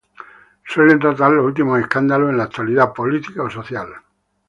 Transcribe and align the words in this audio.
Suelen 0.65 0.97
tratar 0.97 1.29
los 1.31 1.45
últimos 1.45 1.79
escándalos 1.79 2.31
en 2.31 2.37
la 2.37 2.45
actualidad 2.45 2.91
política 2.91 3.43
o 3.43 3.51
social. 3.51 3.87